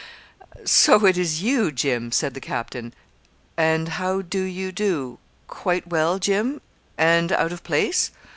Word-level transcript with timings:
'And 0.55 0.67
so 0.67 1.05
it 1.05 1.15
is 1.15 1.43
you, 1.43 1.71
Jim,' 1.71 2.11
said 2.11 2.33
the 2.33 2.39
captain. 2.39 2.95
'And 3.55 3.87
how 3.87 4.23
do 4.23 4.41
you 4.41 4.71
do 4.71 5.19
quite 5.47 5.85
well, 5.85 6.17
Jim 6.17 6.59
and 6.97 7.31
out 7.31 7.51
of 7.51 7.63
place? 7.63 8.09